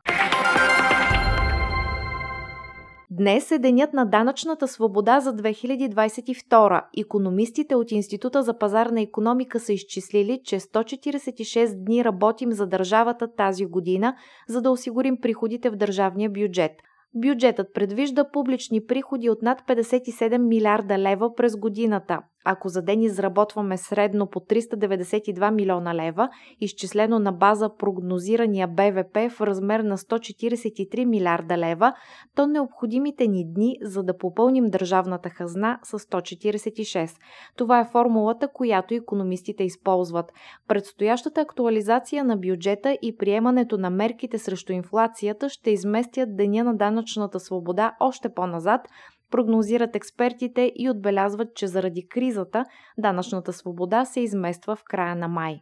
Днес 3.11 3.51
е 3.51 3.59
денят 3.59 3.93
на 3.93 4.05
данъчната 4.05 4.67
свобода 4.67 5.19
за 5.19 5.33
2022. 5.33 6.81
Економистите 6.97 7.75
от 7.75 7.91
Института 7.91 8.43
за 8.43 8.57
пазарна 8.57 9.01
економика 9.01 9.59
са 9.59 9.73
изчислили, 9.73 10.41
че 10.43 10.59
146 10.59 11.85
дни 11.85 12.05
работим 12.05 12.51
за 12.51 12.67
държавата 12.67 13.35
тази 13.35 13.65
година, 13.65 14.15
за 14.47 14.61
да 14.61 14.71
осигурим 14.71 15.17
приходите 15.21 15.69
в 15.69 15.75
държавния 15.75 16.29
бюджет. 16.29 16.71
Бюджетът 17.15 17.73
предвижда 17.73 18.31
публични 18.31 18.85
приходи 18.85 19.29
от 19.29 19.41
над 19.41 19.61
57 19.67 20.37
милиарда 20.37 20.97
лева 20.97 21.35
през 21.35 21.55
годината. 21.55 22.19
Ако 22.49 22.69
за 22.69 22.81
ден 22.81 23.01
изработваме 23.01 23.77
средно 23.77 24.27
по 24.27 24.39
392 24.39 25.51
милиона 25.51 25.95
лева, 25.95 26.29
изчислено 26.61 27.19
на 27.19 27.31
база 27.31 27.69
прогнозирания 27.77 28.67
БВП 28.67 29.31
в 29.31 29.41
размер 29.41 29.79
на 29.79 29.97
143 29.97 31.05
милиарда 31.05 31.57
лева, 31.57 31.93
то 32.35 32.47
необходимите 32.47 33.27
ни 33.27 33.53
дни, 33.53 33.77
за 33.81 34.03
да 34.03 34.17
попълним 34.17 34.65
държавната 34.65 35.29
хазна 35.29 35.79
са 35.83 35.99
146. 35.99 37.17
Това 37.57 37.79
е 37.79 37.89
формулата, 37.91 38.47
която 38.53 38.93
економистите 38.93 39.63
използват. 39.63 40.31
Предстоящата 40.67 41.41
актуализация 41.41 42.23
на 42.23 42.37
бюджета 42.37 42.97
и 43.01 43.17
приемането 43.17 43.77
на 43.77 43.89
мерките 43.89 44.37
срещу 44.37 44.73
инфлацията 44.73 45.49
ще 45.49 45.71
изместят 45.71 46.35
деня 46.35 46.63
на 46.63 46.75
данъчната 46.75 47.39
свобода 47.39 47.95
още 47.99 48.33
по-назад, 48.33 48.81
прогнозират 49.31 49.95
експертите 49.95 50.71
и 50.75 50.89
отбелязват, 50.89 51.55
че 51.55 51.67
заради 51.67 52.07
кризата 52.07 52.65
данъчната 52.97 53.53
свобода 53.53 54.05
се 54.05 54.19
измества 54.19 54.75
в 54.75 54.83
края 54.83 55.15
на 55.15 55.27
май. 55.27 55.61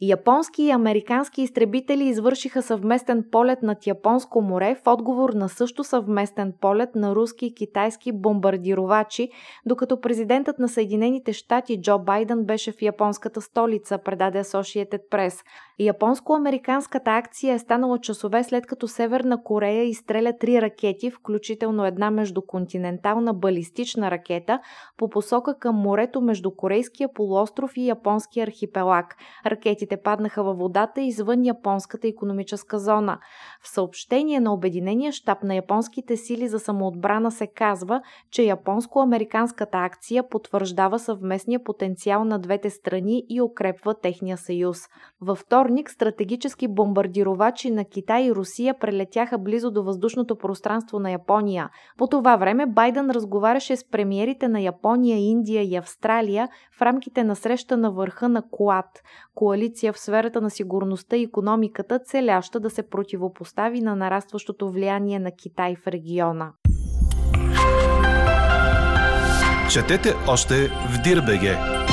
Японски 0.00 0.62
и 0.62 0.70
американски 0.70 1.42
изтребители 1.42 2.04
извършиха 2.04 2.62
съвместен 2.62 3.24
полет 3.32 3.62
над 3.62 3.86
Японско 3.86 4.42
море 4.42 4.74
в 4.74 4.86
отговор 4.86 5.30
на 5.30 5.48
също 5.48 5.84
съвместен 5.84 6.52
полет 6.60 6.94
на 6.94 7.14
руски 7.14 7.46
и 7.46 7.54
китайски 7.54 8.12
бомбардировачи, 8.12 9.28
докато 9.66 10.00
президентът 10.00 10.58
на 10.58 10.68
Съединените 10.68 11.32
щати 11.32 11.80
Джо 11.80 11.98
Байден 11.98 12.44
беше 12.44 12.72
в 12.72 12.82
японската 12.82 13.40
столица, 13.40 13.98
предаде 13.98 14.44
Associated 14.44 15.00
Press. 15.10 15.44
Японско-американската 15.80 17.10
акция 17.10 17.54
е 17.54 17.58
станала 17.58 17.98
часове 17.98 18.44
след 18.44 18.66
като 18.66 18.88
Северна 18.88 19.42
Корея 19.42 19.84
изстреля 19.84 20.32
три 20.40 20.62
ракети, 20.62 21.10
включително 21.10 21.86
една 21.86 22.10
междуконтинентална 22.10 23.34
балистична 23.34 24.10
ракета, 24.10 24.60
по 24.96 25.08
посока 25.08 25.58
към 25.58 25.76
морето 25.76 26.20
между 26.20 26.50
Корейския 26.50 27.08
полуостров 27.14 27.76
и 27.76 27.88
Японския 27.88 28.46
архипелаг. 28.46 29.16
Ракетите 29.46 29.96
паднаха 29.96 30.42
във 30.42 30.58
водата 30.58 31.00
извън 31.00 31.44
японската 31.44 32.08
економическа 32.08 32.78
зона. 32.78 33.18
В 33.62 33.68
съобщение 33.68 34.40
на 34.40 34.54
Обединения 34.54 35.12
щаб 35.12 35.42
на 35.42 35.54
японските 35.54 36.16
сили 36.16 36.48
за 36.48 36.58
самоотбрана 36.58 37.30
се 37.30 37.46
казва, 37.46 38.00
че 38.30 38.42
японско-американската 38.42 39.78
акция 39.78 40.28
потвърждава 40.28 40.98
съвместния 40.98 41.64
потенциал 41.64 42.24
на 42.24 42.38
двете 42.38 42.70
страни 42.70 43.22
и 43.28 43.40
укрепва 43.40 43.94
техния 44.00 44.36
съюз. 44.36 44.78
Във 45.20 45.44
вторник 45.66 45.90
стратегически 45.90 46.68
бомбардировачи 46.68 47.70
на 47.70 47.84
Китай 47.84 48.24
и 48.24 48.32
Русия 48.32 48.78
прелетяха 48.78 49.38
близо 49.38 49.70
до 49.70 49.82
въздушното 49.82 50.36
пространство 50.36 50.98
на 50.98 51.10
Япония. 51.10 51.70
По 51.98 52.06
това 52.06 52.36
време 52.36 52.66
Байден 52.66 53.10
разговаряше 53.10 53.76
с 53.76 53.88
премиерите 53.90 54.48
на 54.48 54.60
Япония, 54.60 55.18
Индия 55.18 55.62
и 55.62 55.76
Австралия 55.76 56.48
в 56.78 56.82
рамките 56.82 57.24
на 57.24 57.36
среща 57.36 57.76
на 57.76 57.90
върха 57.90 58.28
на 58.28 58.42
КОАТ– 58.50 59.02
коалиция 59.34 59.92
в 59.92 59.98
сферата 59.98 60.40
на 60.40 60.50
сигурността 60.50 61.16
и 61.16 61.22
економиката, 61.22 61.98
целяща 61.98 62.60
да 62.60 62.70
се 62.70 62.88
противопостави 62.88 63.80
на 63.80 63.96
нарастващото 63.96 64.70
влияние 64.70 65.18
на 65.18 65.30
Китай 65.30 65.76
в 65.76 65.86
региона. 65.86 66.52
Четете 69.70 70.14
още 70.28 70.54
в 70.68 71.02
Дирбеге! 71.04 71.85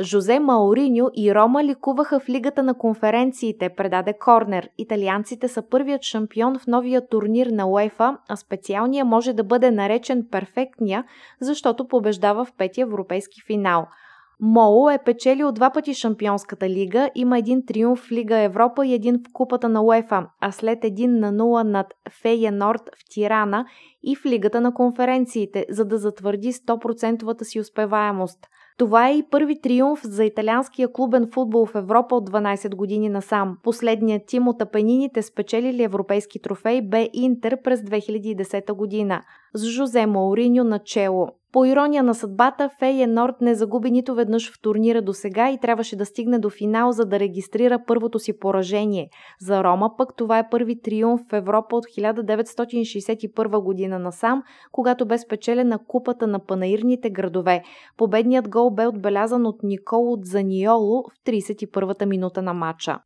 Жозе 0.00 0.38
Маориньо 0.38 1.10
и 1.14 1.34
Рома 1.34 1.64
ликуваха 1.64 2.20
в 2.20 2.28
лигата 2.28 2.62
на 2.62 2.74
конференциите, 2.74 3.68
предаде 3.76 4.12
Корнер. 4.18 4.68
Италианците 4.78 5.48
са 5.48 5.62
първият 5.62 6.02
шампион 6.02 6.58
в 6.58 6.66
новия 6.66 7.08
турнир 7.08 7.46
на 7.46 7.66
УЕФА, 7.66 8.18
а 8.28 8.36
специалния 8.36 9.04
може 9.04 9.32
да 9.32 9.44
бъде 9.44 9.70
наречен 9.70 10.26
перфектния, 10.30 11.04
защото 11.40 11.88
побеждава 11.88 12.44
в 12.44 12.52
пети 12.52 12.80
европейски 12.80 13.42
финал– 13.46 13.86
Моло 14.40 14.90
е 14.90 14.98
печелил 15.04 15.52
два 15.52 15.70
пъти 15.70 15.94
Шампионската 15.94 16.68
лига, 16.68 17.10
има 17.14 17.38
един 17.38 17.66
триумф 17.66 18.00
в 18.00 18.12
Лига 18.12 18.36
Европа 18.36 18.86
и 18.86 18.94
един 18.94 19.18
в 19.18 19.32
Купата 19.32 19.68
на 19.68 19.82
УЕФА, 19.82 20.26
а 20.40 20.52
след 20.52 20.84
един 20.84 21.18
на 21.18 21.32
0 21.32 21.62
над 21.62 21.86
Фея 22.22 22.52
Норд 22.52 22.82
в 22.96 23.14
Тирана 23.14 23.66
и 24.02 24.16
в 24.16 24.24
Лигата 24.24 24.60
на 24.60 24.74
конференциите, 24.74 25.66
за 25.70 25.84
да 25.84 25.98
затвърди 25.98 26.52
100% 26.52 27.42
си 27.42 27.60
успеваемост. 27.60 28.38
Това 28.76 29.08
е 29.08 29.18
и 29.18 29.22
първи 29.30 29.60
триумф 29.60 30.00
за 30.04 30.24
италианския 30.24 30.92
клубен 30.92 31.28
футбол 31.32 31.66
в 31.66 31.74
Европа 31.74 32.14
от 32.14 32.30
12 32.30 32.74
години 32.74 33.08
насам. 33.08 33.58
Последният 33.62 34.22
тим 34.26 34.48
от 34.48 34.62
Апенините 34.62 35.22
спечелили 35.22 35.82
европейски 35.82 36.42
трофей 36.42 36.82
бе 36.82 37.10
Интер 37.12 37.62
през 37.62 37.80
2010 37.80 38.72
година 38.72 39.22
с 39.54 39.64
Жозе 39.64 40.06
Мауриньо 40.06 40.64
начело. 40.64 41.28
По 41.54 41.64
ирония 41.64 42.02
на 42.02 42.14
съдбата, 42.14 42.70
Фейе 42.78 43.06
Норд 43.06 43.34
не 43.40 43.54
загуби 43.54 43.90
нито 43.90 44.14
веднъж 44.14 44.52
в 44.52 44.60
турнира 44.60 45.02
до 45.02 45.12
сега 45.12 45.50
и 45.50 45.58
трябваше 45.58 45.96
да 45.96 46.06
стигне 46.06 46.38
до 46.38 46.50
финал, 46.50 46.92
за 46.92 47.04
да 47.04 47.18
регистрира 47.18 47.78
първото 47.86 48.18
си 48.18 48.38
поражение. 48.38 49.08
За 49.40 49.64
Рома 49.64 49.90
пък 49.98 50.08
това 50.16 50.38
е 50.38 50.48
първи 50.50 50.80
триумф 50.80 51.20
в 51.30 51.32
Европа 51.32 51.76
от 51.76 51.84
1961 51.84 53.62
година 53.62 53.98
насам, 53.98 54.42
когато 54.72 55.06
бе 55.06 55.18
спечелена 55.18 55.78
купата 55.88 56.26
на 56.26 56.38
панаирните 56.38 57.10
градове. 57.10 57.62
Победният 57.96 58.48
гол 58.48 58.70
бе 58.70 58.86
отбелязан 58.86 59.46
от 59.46 59.62
Николо 59.62 60.18
Заниоло 60.22 61.04
в 61.12 61.26
31-та 61.26 62.06
минута 62.06 62.42
на 62.42 62.54
матча. 62.54 62.98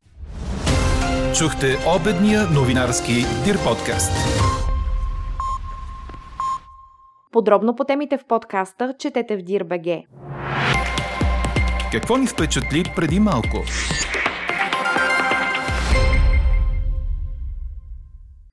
Чухте 1.37 1.67
обедния 1.99 2.41
новинарски 2.55 3.13
Дир 3.45 3.57
подкаст. 3.67 4.11
Подробно 7.31 7.75
по 7.75 7.83
темите 7.83 8.17
в 8.17 8.25
подкаста 8.25 8.95
четете 8.99 9.37
в 9.37 9.41
Дирбеге. 9.41 10.03
Какво 11.91 12.17
ни 12.17 12.27
впечатли 12.27 12.83
преди 12.95 13.19
малко? 13.19 13.57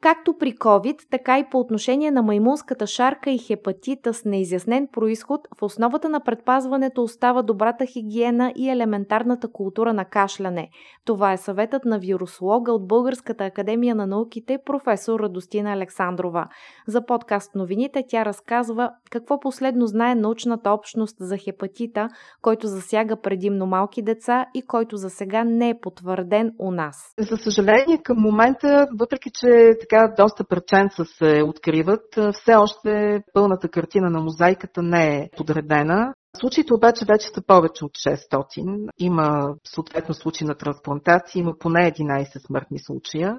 Както 0.01 0.39
при 0.39 0.53
COVID, 0.53 1.11
така 1.11 1.39
и 1.39 1.45
по 1.51 1.59
отношение 1.59 2.11
на 2.11 2.23
маймунската 2.23 2.87
шарка 2.87 3.31
и 3.31 3.39
хепатита 3.39 4.15
с 4.15 4.25
неизяснен 4.25 4.89
происход, 4.93 5.41
в 5.59 5.63
основата 5.63 6.09
на 6.09 6.21
предпазването 6.21 7.03
остава 7.03 7.43
добрата 7.43 7.87
хигиена 7.87 8.53
и 8.57 8.71
елементарната 8.71 9.49
култура 9.53 9.93
на 9.93 10.05
кашляне. 10.05 10.69
Това 11.05 11.33
е 11.33 11.37
съветът 11.37 11.85
на 11.85 11.99
вирусолога 11.99 12.73
от 12.73 12.89
Българската 12.89 13.45
академия 13.45 13.95
на 13.95 14.07
науките 14.07 14.59
професор 14.67 15.21
Радостина 15.21 15.73
Александрова. 15.73 16.49
За 16.87 17.07
подкаст 17.07 17.55
новините 17.55 18.05
тя 18.09 18.25
разказва 18.25 18.91
какво 19.11 19.41
последно 19.41 19.87
знае 19.87 20.15
научната 20.15 20.71
общност 20.71 21.17
за 21.21 21.37
хепатита, 21.37 22.09
който 22.43 22.67
засяга 22.67 23.21
предимно 23.21 23.67
малки 23.67 24.03
деца 24.03 24.47
и 24.55 24.63
който 24.63 24.97
за 24.97 25.11
сега 25.11 25.45
не 25.45 25.69
е 25.69 25.81
потвърден 25.81 26.53
у 26.59 26.71
нас. 26.71 27.15
За 27.31 27.37
съжаление, 27.37 27.99
към 28.03 28.17
момента, 28.19 28.87
въпреки 28.99 29.31
че 29.41 29.71
така 29.81 29.96
доста 30.17 30.45
преченца 30.45 31.05
се 31.05 31.43
откриват, 31.47 32.19
все 32.33 32.55
още 32.55 33.23
пълната 33.33 33.69
картина 33.69 34.11
на 34.11 34.21
мозайката 34.21 34.83
не 34.83 35.17
е 35.17 35.29
подредена. 35.37 36.15
Случаите 36.41 36.75
обаче 36.75 37.05
вече 37.09 37.29
са 37.29 37.43
повече 37.47 37.85
от 37.85 37.93
600. 37.93 38.89
Има 38.99 39.55
съответно 39.65 40.15
случаи 40.15 40.47
на 40.47 40.55
трансплантации, 40.55 41.41
има 41.41 41.55
поне 41.59 41.93
11 41.93 42.47
смъртни 42.47 42.79
случая. 42.79 43.39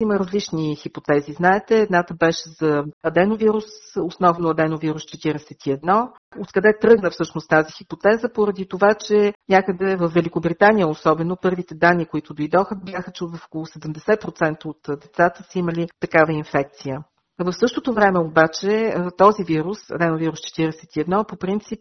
Има 0.00 0.18
различни 0.18 0.76
хипотези. 0.76 1.32
Знаете, 1.32 1.80
едната 1.80 2.14
беше 2.14 2.48
за 2.48 2.84
аденовирус, 3.02 3.64
основно 4.00 4.48
аденовирус 4.48 5.02
41. 5.02 6.10
Откъде 6.40 6.78
тръгна 6.80 7.10
всъщност 7.10 7.48
тази 7.48 7.72
хипотеза? 7.72 8.32
Поради 8.34 8.68
това, 8.68 8.94
че 8.94 9.34
някъде 9.48 9.96
в 9.96 10.08
Великобритания 10.08 10.88
особено 10.88 11.36
първите 11.42 11.74
данни, 11.74 12.06
които 12.06 12.34
дойдоха, 12.34 12.76
бяха, 12.76 13.12
че 13.12 13.24
в 13.24 13.44
около 13.46 13.66
70% 13.66 14.64
от 14.64 15.00
децата 15.00 15.42
си 15.42 15.58
имали 15.58 15.88
такава 16.00 16.32
инфекция. 16.32 17.04
В 17.38 17.52
същото 17.52 17.92
време 17.92 18.18
обаче 18.18 18.94
този 19.18 19.44
вирус, 19.44 19.78
аденовирус 19.90 20.38
41, 20.38 21.28
по 21.28 21.36
принцип 21.36 21.80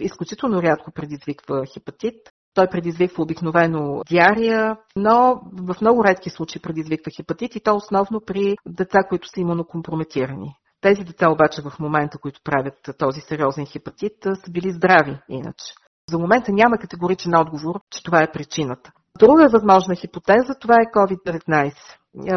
изключително 0.00 0.62
рядко 0.62 0.92
предизвиква 0.92 1.62
хепатит. 1.74 2.14
Той 2.54 2.66
предизвиква 2.66 3.22
обикновено 3.22 4.02
диария, 4.08 4.76
но 4.96 5.40
в 5.52 5.76
много 5.80 6.04
редки 6.04 6.30
случаи 6.30 6.62
предизвиква 6.62 7.10
хепатит 7.16 7.56
и 7.56 7.60
то 7.60 7.76
основно 7.76 8.20
при 8.26 8.56
деца, 8.66 8.98
които 9.08 9.28
са 9.28 9.40
имунокомпрометирани. 9.40 10.54
Тези 10.80 11.04
деца 11.04 11.30
обаче 11.30 11.62
в 11.62 11.78
момента, 11.80 12.18
които 12.18 12.40
правят 12.44 12.90
този 12.98 13.20
сериозен 13.20 13.66
хепатит, 13.66 14.12
са 14.22 14.50
били 14.50 14.72
здрави 14.72 15.18
иначе. 15.28 15.64
За 16.10 16.18
момента 16.18 16.52
няма 16.52 16.78
категоричен 16.78 17.34
отговор, 17.36 17.80
че 17.90 18.02
това 18.02 18.22
е 18.22 18.32
причината. 18.32 18.92
Друга 19.18 19.48
възможна 19.48 19.94
хипотеза, 19.94 20.54
това 20.60 20.74
е 20.74 20.92
COVID-19. 20.94 21.74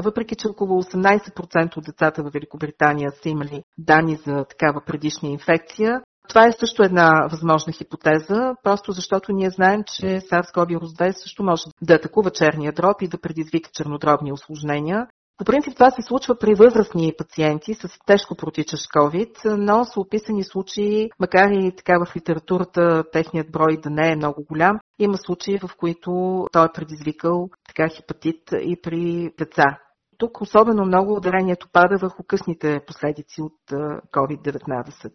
Въпреки, 0.04 0.36
че 0.36 0.48
около 0.48 0.84
18% 0.84 1.78
от 1.78 1.84
децата 1.86 2.24
в 2.24 2.34
Великобритания 2.34 3.12
са 3.12 3.30
имали 3.30 3.64
данни 3.78 4.16
за 4.16 4.46
такава 4.46 4.82
предишна 4.86 5.30
инфекция, 5.30 6.02
това 6.30 6.48
е 6.48 6.52
също 6.52 6.84
една 6.84 7.28
възможна 7.32 7.74
хипотеза, 7.74 8.56
просто 8.64 8.92
защото 8.92 9.32
ние 9.32 9.50
знаем, 9.50 9.84
че 9.84 10.06
SARS-CoV-2 10.06 11.12
също 11.12 11.44
може 11.44 11.64
да 11.82 11.94
атакува 11.94 12.32
черния 12.32 12.72
дроб 12.72 13.02
и 13.02 13.08
да 13.08 13.22
предизвика 13.22 13.70
чернодробни 13.74 14.32
осложнения. 14.32 15.08
По 15.38 15.46
принцип 15.46 15.74
това 15.74 15.92
се 15.92 16.02
случва 16.02 16.36
при 16.40 16.56
възрастни 16.56 17.14
пациенти 17.18 17.74
с 17.74 17.90
тежко 18.06 18.36
протичащ 18.36 18.84
COVID, 18.84 19.56
но 19.58 19.86
са 19.86 20.00
описани 20.00 20.44
случаи, 20.44 21.10
макар 21.20 21.50
и 21.52 21.76
така 21.76 21.98
в 22.06 22.16
литературата 22.16 23.04
техният 23.12 23.52
брой 23.52 23.78
да 23.78 23.90
не 23.90 24.12
е 24.12 24.16
много 24.16 24.46
голям, 24.50 24.80
има 25.00 25.18
случаи, 25.18 25.60
в 25.60 25.70
които 25.78 26.12
той 26.52 26.66
е 26.66 26.74
предизвикал 26.74 27.50
така 27.68 27.90
хепатит 27.90 28.42
и 28.62 28.82
при 28.82 29.32
деца. 29.38 29.78
Тук 30.18 30.42
особено 30.42 30.86
много 30.86 31.16
ударението 31.16 31.68
пада 31.74 31.98
върху 31.98 32.24
късните 32.24 32.80
последици 32.88 33.42
от 33.42 33.60
COVID-19. 34.12 35.12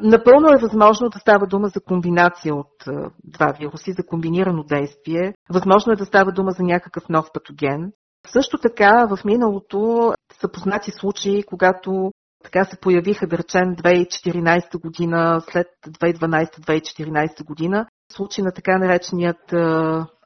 Напълно 0.00 0.48
е 0.48 0.62
възможно 0.62 1.08
да 1.08 1.18
става 1.18 1.46
дума 1.46 1.68
за 1.68 1.80
комбинация 1.80 2.54
от 2.54 2.84
два 3.24 3.52
вируси, 3.58 3.92
за 3.92 4.06
комбинирано 4.06 4.64
действие. 4.64 5.34
Възможно 5.50 5.92
е 5.92 5.96
да 5.96 6.06
става 6.06 6.32
дума 6.32 6.50
за 6.50 6.62
някакъв 6.62 7.08
нов 7.08 7.26
патоген. 7.34 7.92
Също 8.26 8.58
така 8.58 9.06
в 9.10 9.24
миналото 9.24 10.12
са 10.40 10.48
познати 10.48 10.90
случаи, 10.90 11.42
когато 11.42 12.12
така 12.44 12.64
се 12.64 12.76
появиха, 12.80 13.26
да 13.26 13.38
речем, 13.38 13.76
2014 13.76 14.80
година, 14.80 15.40
след 15.50 15.66
2012-2014 15.86 17.44
година, 17.44 17.86
случаи 18.12 18.44
на 18.44 18.52
така 18.52 18.78
нареченият 18.78 19.54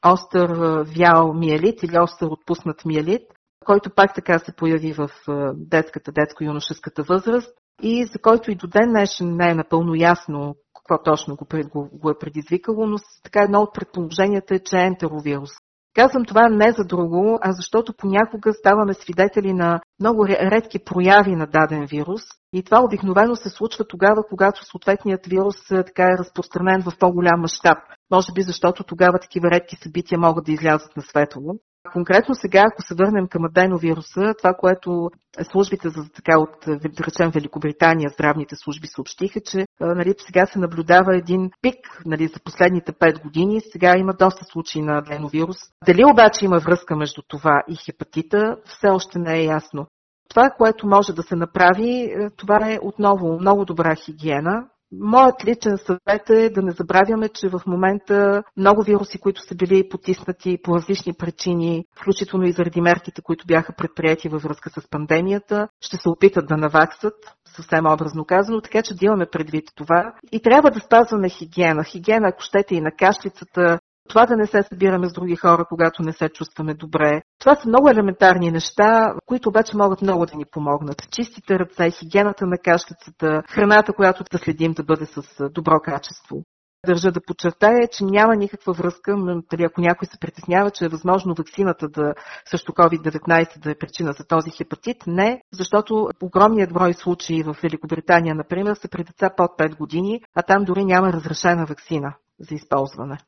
остър 0.07 0.51
вял 0.97 1.35
миелит 1.35 1.83
или 1.83 1.99
остър 1.99 2.27
отпуснат 2.27 2.85
миелит, 2.85 3.23
който 3.65 3.91
пак 3.91 4.15
така 4.15 4.39
се 4.39 4.53
появи 4.53 4.93
в 4.93 5.11
детската, 5.55 6.13
детско-юношеската 6.13 7.03
възраст 7.03 7.55
и 7.83 8.05
за 8.13 8.19
който 8.19 8.51
и 8.51 8.55
до 8.55 8.67
ден 8.67 8.89
днешен 8.89 9.37
не 9.37 9.51
е 9.51 9.55
напълно 9.55 9.95
ясно 9.95 10.55
какво 10.75 11.03
точно 11.03 11.37
го, 11.37 11.47
го, 11.73 11.89
го 11.93 12.11
е 12.11 12.19
предизвикало, 12.19 12.87
но 12.87 12.97
така 13.25 13.43
едно 13.43 13.61
от 13.61 13.75
предположенията 13.75 14.55
е, 14.55 14.59
че 14.59 14.77
е 14.77 14.87
ентеровирус. 14.87 15.51
Казвам 15.95 16.25
това 16.25 16.49
не 16.49 16.73
за 16.73 16.85
друго, 16.85 17.39
а 17.43 17.53
защото 17.53 17.95
понякога 17.97 18.53
ставаме 18.53 18.95
свидетели 18.95 19.53
на 19.53 19.81
много 20.01 20.27
редки 20.27 20.79
прояви 20.79 21.37
на 21.37 21.47
даден 21.47 21.87
вирус 21.87 22.23
и 22.53 22.63
това 22.63 22.85
обикновено 22.85 23.37
се 23.37 23.49
случва 23.49 23.85
тогава, 23.89 24.23
когато 24.29 24.65
съответният 24.65 25.27
вирус 25.27 25.57
така 25.69 26.03
е 26.03 26.19
разпространен 26.19 26.83
в 26.83 26.99
по-голям 26.99 27.41
мащаб. 27.41 27.79
Може 28.11 28.33
би 28.33 28.43
защото 28.43 28.85
тогава 28.85 29.19
такива 29.19 29.51
редки 29.51 29.77
събития 29.77 30.19
могат 30.19 30.45
да 30.45 30.53
излязат 30.53 30.97
на 30.97 31.03
светло. 31.03 31.55
Конкретно 31.93 32.35
сега, 32.35 32.65
ако 32.73 32.83
се 32.83 32.95
върнем 32.95 33.29
към 33.29 33.45
аденовируса, 33.45 34.35
това, 34.39 34.55
което 34.55 35.11
службите 35.53 35.89
за 35.89 36.03
така 36.15 36.39
от, 36.39 36.51
да 36.67 37.05
речем, 37.07 37.31
Великобритания, 37.31 38.11
здравните 38.11 38.57
служби 38.57 38.87
съобщиха, 38.87 39.41
че 39.41 39.67
нали, 39.81 40.15
сега 40.19 40.47
се 40.47 40.59
наблюдава 40.59 41.17
един 41.17 41.51
пик 41.63 42.03
нали, 42.07 42.27
за 42.27 42.41
последните 42.45 42.93
5 42.93 43.23
години. 43.23 43.61
Сега 43.73 43.97
има 43.97 44.13
доста 44.15 44.45
случаи 44.45 44.83
на 44.83 44.99
аденовирус. 44.99 45.57
Дали 45.87 46.05
обаче 46.13 46.45
има 46.45 46.59
връзка 46.59 46.97
между 46.97 47.23
това 47.29 47.63
и 47.69 47.77
хепатита, 47.77 48.57
все 48.65 48.89
още 48.89 49.19
не 49.19 49.39
е 49.39 49.45
ясно. 49.45 49.87
Това, 50.29 50.51
което 50.59 50.87
може 50.87 51.13
да 51.13 51.23
се 51.23 51.37
направи, 51.37 52.15
това 52.37 52.73
е 52.73 52.79
отново 52.83 53.39
много 53.41 53.65
добра 53.65 53.95
хигиена, 53.95 54.65
Моят 54.93 55.45
личен 55.45 55.79
съвет 55.79 56.31
е 56.31 56.51
да 56.51 56.63
не 56.63 56.73
забравяме, 56.73 57.29
че 57.29 57.49
в 57.49 57.61
момента 57.67 58.43
много 58.57 58.83
вируси, 58.83 59.19
които 59.19 59.43
са 59.43 59.55
били 59.55 59.89
потиснати 59.89 60.59
по 60.63 60.75
различни 60.75 61.13
причини, 61.13 61.85
включително 62.01 62.47
и 62.47 62.53
заради 62.53 62.81
мерките, 62.81 63.23
които 63.23 63.47
бяха 63.47 63.73
предприяти 63.73 64.29
във 64.29 64.43
връзка 64.43 64.71
с 64.71 64.91
пандемията, 64.91 65.69
ще 65.81 65.97
се 65.97 66.09
опитат 66.09 66.47
да 66.47 66.57
наваксат, 66.57 67.15
съвсем 67.57 67.87
образно 67.87 68.25
казано, 68.25 68.61
така 68.61 68.83
че 68.83 68.95
да 68.95 69.07
имаме 69.07 69.27
предвид 69.33 69.65
това. 69.75 70.15
И 70.33 70.43
трябва 70.43 70.71
да 70.71 70.81
спазваме 70.81 71.29
хигиена. 71.29 71.85
Хигиена, 71.85 72.29
ако 72.29 72.43
щете 72.43 72.75
и 72.75 72.81
на 72.81 72.91
кашлицата, 72.99 73.79
това 74.09 74.27
да 74.27 74.37
не 74.37 74.47
се 74.47 74.63
събираме 74.63 75.09
с 75.09 75.13
други 75.13 75.37
хора, 75.37 75.65
когато 75.69 76.03
не 76.03 76.13
се 76.13 76.29
чувстваме 76.29 76.75
добре. 76.75 77.23
Това 77.41 77.55
са 77.55 77.69
много 77.69 77.89
елементарни 77.89 78.51
неща, 78.51 79.15
които 79.27 79.49
обаче 79.49 79.77
могат 79.77 80.03
много 80.03 80.27
да 80.27 80.37
ни 80.37 80.45
помогнат. 80.53 81.11
Чистите 81.11 81.59
ръце, 81.59 81.91
хигиената 81.91 82.47
на 82.47 82.59
кашлицата, 82.59 83.43
храната, 83.51 83.93
която 83.93 84.25
да 84.33 84.39
следим 84.39 84.73
да 84.73 84.85
бъде 84.85 85.07
с 85.07 85.49
добро 85.51 85.81
качество. 85.81 86.43
Държа 86.87 87.13
да 87.13 87.21
подчертая, 87.21 87.89
че 87.93 88.05
няма 88.05 88.37
никаква 88.37 88.73
връзка, 88.73 89.17
дали 89.51 89.65
ако 89.65 89.81
някой 89.81 90.07
се 90.07 90.19
притеснява, 90.21 90.71
че 90.71 90.85
е 90.85 90.89
възможно 90.89 91.35
вакцината 91.39 91.89
да, 91.89 92.15
също 92.51 92.73
COVID-19 92.73 93.59
да 93.59 93.71
е 93.71 93.79
причина 93.79 94.13
за 94.13 94.25
този 94.27 94.51
хепатит. 94.51 94.97
Не, 95.07 95.43
защото 95.53 96.09
огромният 96.23 96.73
брой 96.73 96.95
случаи 96.95 97.43
в 97.43 97.57
Великобритания, 97.63 98.35
например, 98.35 98.75
са 98.75 98.89
при 98.89 99.05
деца 99.05 99.31
под 99.37 99.51
5 99.59 99.77
години, 99.77 100.21
а 100.35 100.43
там 100.43 100.65
дори 100.65 100.85
няма 100.85 101.13
разрешена 101.13 101.67
вакцина 101.67 102.15
за 102.41 102.55
използване. 102.55 103.19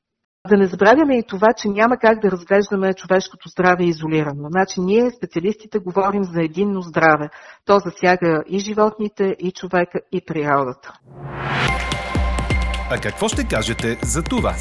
Да 0.48 0.56
не 0.56 0.66
забравяме 0.66 1.18
и 1.18 1.22
това, 1.28 1.48
че 1.56 1.68
няма 1.68 1.96
как 1.96 2.20
да 2.20 2.30
разглеждаме 2.30 2.94
човешкото 2.94 3.48
здраве 3.48 3.84
изолирано. 3.84 4.48
Значи 4.50 4.80
ние, 4.80 5.10
специалистите, 5.10 5.78
говорим 5.78 6.24
за 6.24 6.42
единно 6.42 6.80
здраве. 6.80 7.28
То 7.66 7.78
засяга 7.78 8.42
и 8.48 8.58
животните, 8.58 9.36
и 9.38 9.52
човека, 9.52 10.00
и 10.12 10.20
природата. 10.26 10.92
А 12.90 13.00
какво 13.02 13.28
ще 13.28 13.48
кажете 13.48 13.98
за 14.02 14.22
това? 14.22 14.54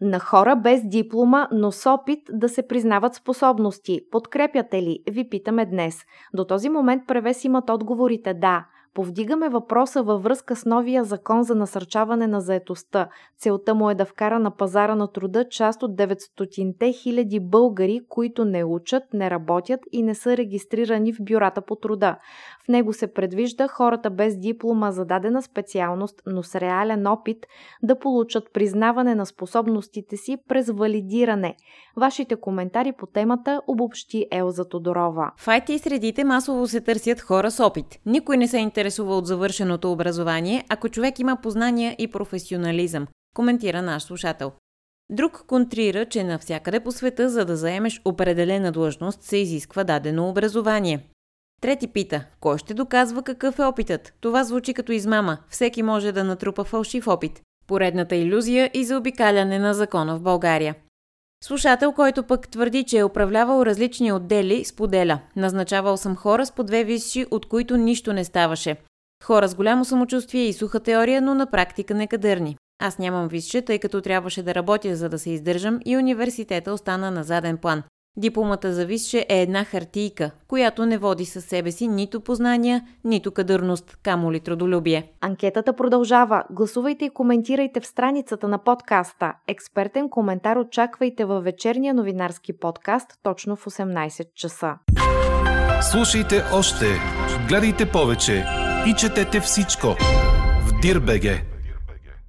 На 0.00 0.18
хора 0.18 0.56
без 0.56 0.80
диплома, 0.84 1.48
но 1.52 1.72
с 1.72 1.90
опит 1.90 2.20
да 2.32 2.48
се 2.48 2.68
признават 2.68 3.14
способности. 3.14 4.00
Подкрепяте 4.10 4.82
ли? 4.82 4.98
Ви 5.10 5.28
питаме 5.28 5.66
днес. 5.66 5.96
До 6.34 6.44
този 6.44 6.68
момент 6.68 7.02
превес 7.06 7.44
имат 7.44 7.70
отговорите 7.70 8.34
да. 8.34 8.66
Повдигаме 8.94 9.48
въпроса 9.48 10.02
във 10.02 10.22
връзка 10.22 10.56
с 10.56 10.64
новия 10.64 11.04
закон 11.04 11.42
за 11.42 11.54
насърчаване 11.54 12.26
на 12.26 12.40
заетостта. 12.40 13.08
Целта 13.38 13.74
му 13.74 13.90
е 13.90 13.94
да 13.94 14.04
вкара 14.04 14.38
на 14.38 14.50
пазара 14.50 14.94
на 14.94 15.12
труда 15.12 15.48
част 15.48 15.82
от 15.82 15.90
900-те 15.90 16.92
хиляди 16.92 17.40
българи, 17.40 18.00
които 18.08 18.44
не 18.44 18.64
учат, 18.64 19.02
не 19.12 19.30
работят 19.30 19.80
и 19.92 20.02
не 20.02 20.14
са 20.14 20.36
регистрирани 20.36 21.12
в 21.12 21.16
бюрата 21.20 21.60
по 21.60 21.76
труда. 21.76 22.18
В 22.64 22.68
него 22.68 22.92
се 22.92 23.06
предвижда 23.06 23.68
хората 23.68 24.10
без 24.10 24.38
диплома 24.38 24.90
за 24.90 25.04
дадена 25.04 25.42
специалност, 25.42 26.22
но 26.26 26.42
с 26.42 26.54
реален 26.54 27.06
опит 27.06 27.46
да 27.82 27.98
получат 27.98 28.52
признаване 28.52 29.14
на 29.14 29.26
способностите 29.26 30.16
си 30.16 30.36
през 30.48 30.70
валидиране. 30.70 31.56
Вашите 31.96 32.36
коментари 32.36 32.92
по 32.92 33.06
темата 33.06 33.60
обобщи 33.66 34.26
Елза 34.30 34.64
Тодорова. 34.64 35.32
В 35.36 35.46
IT 35.46 35.76
средите 35.78 36.24
масово 36.24 36.66
се 36.66 36.80
търсят 36.80 37.20
хора 37.20 37.50
с 37.50 37.60
опит. 37.60 37.86
Никой 38.06 38.36
не 38.36 38.48
се 38.48 38.58
интересува 38.58 39.16
от 39.16 39.26
завършеното 39.26 39.92
образование, 39.92 40.64
ако 40.68 40.88
човек 40.88 41.18
има 41.18 41.36
познания 41.42 41.96
и 41.98 42.10
професионализъм, 42.10 43.06
коментира 43.34 43.82
наш 43.82 44.02
слушател. 44.02 44.52
Друг 45.10 45.44
контрира, 45.46 46.06
че 46.06 46.24
навсякъде 46.24 46.80
по 46.80 46.92
света, 46.92 47.28
за 47.28 47.44
да 47.44 47.56
заемеш 47.56 48.00
определена 48.04 48.72
длъжност, 48.72 49.22
се 49.22 49.36
изисква 49.36 49.84
дадено 49.84 50.28
образование. 50.28 51.13
Трети 51.64 51.86
пита, 51.86 52.24
кой 52.40 52.58
ще 52.58 52.74
доказва 52.74 53.22
какъв 53.22 53.58
е 53.58 53.64
опитът? 53.64 54.12
Това 54.20 54.44
звучи 54.44 54.74
като 54.74 54.92
измама. 54.92 55.38
Всеки 55.48 55.82
може 55.82 56.12
да 56.12 56.24
натрупа 56.24 56.64
фалшив 56.64 57.08
опит. 57.08 57.40
Поредната 57.66 58.16
иллюзия 58.16 58.70
и 58.74 58.84
за 58.84 58.96
обикаляне 58.96 59.58
на 59.58 59.74
закона 59.74 60.16
в 60.16 60.22
България. 60.22 60.74
Слушател, 61.44 61.92
който 61.92 62.22
пък 62.22 62.48
твърди, 62.48 62.84
че 62.84 62.98
е 62.98 63.04
управлявал 63.04 63.62
различни 63.62 64.12
отдели, 64.12 64.64
споделя. 64.64 65.20
Назначавал 65.36 65.96
съм 65.96 66.16
хора 66.16 66.46
с 66.46 66.52
по 66.52 66.64
две 66.64 66.84
висши, 66.84 67.26
от 67.30 67.46
които 67.48 67.76
нищо 67.76 68.12
не 68.12 68.24
ставаше. 68.24 68.76
Хора 69.24 69.48
с 69.48 69.54
голямо 69.54 69.84
самочувствие 69.84 70.42
и 70.42 70.52
суха 70.52 70.80
теория, 70.80 71.22
но 71.22 71.34
на 71.34 71.50
практика 71.50 71.94
некадърни. 71.94 72.56
Аз 72.82 72.98
нямам 72.98 73.28
висше, 73.28 73.62
тъй 73.62 73.78
като 73.78 74.00
трябваше 74.00 74.42
да 74.42 74.54
работя 74.54 74.96
за 74.96 75.08
да 75.08 75.18
се 75.18 75.30
издържам 75.30 75.80
и 75.84 75.96
университета 75.96 76.72
остана 76.72 77.10
на 77.10 77.24
заден 77.24 77.58
план. 77.58 77.82
Дипломата 78.16 78.72
за 78.72 78.86
висше 78.86 79.26
е 79.28 79.42
една 79.42 79.64
хартийка, 79.64 80.30
която 80.48 80.86
не 80.86 80.98
води 80.98 81.24
със 81.24 81.44
себе 81.44 81.72
си 81.72 81.88
нито 81.88 82.20
познания, 82.20 82.82
нито 83.04 83.32
кадърност, 83.32 83.98
камо 84.02 84.32
ли 84.32 84.40
трудолюбие. 84.40 85.12
Анкетата 85.20 85.76
продължава. 85.76 86.44
Гласувайте 86.50 87.04
и 87.04 87.10
коментирайте 87.10 87.80
в 87.80 87.86
страницата 87.86 88.48
на 88.48 88.58
подкаста. 88.58 89.32
Експертен 89.48 90.08
коментар 90.08 90.56
очаквайте 90.56 91.24
във 91.24 91.44
вечерния 91.44 91.94
новинарски 91.94 92.52
подкаст 92.52 93.18
точно 93.22 93.56
в 93.56 93.64
18 93.64 94.34
часа. 94.34 94.74
Слушайте 95.92 96.42
още, 96.52 96.86
гледайте 97.48 97.90
повече 97.90 98.44
и 98.86 98.94
четете 98.98 99.40
всичко 99.40 99.86
в 100.66 100.80
Дирбеге. 100.82 101.53